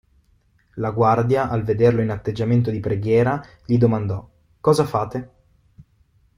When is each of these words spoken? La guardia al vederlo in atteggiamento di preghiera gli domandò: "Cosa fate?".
La 0.83 0.89
guardia 0.89 1.47
al 1.47 1.61
vederlo 1.63 2.01
in 2.01 2.09
atteggiamento 2.09 2.71
di 2.71 2.79
preghiera 2.79 3.39
gli 3.63 3.77
domandò: 3.77 4.27
"Cosa 4.59 4.83
fate?". 4.83 5.29